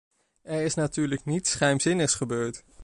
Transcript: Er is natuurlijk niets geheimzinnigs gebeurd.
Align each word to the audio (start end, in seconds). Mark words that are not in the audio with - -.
Er 0.41 0.61
is 0.61 0.73
natuurlijk 0.75 1.25
niets 1.25 1.55
geheimzinnigs 1.55 2.15
gebeurd. 2.15 2.63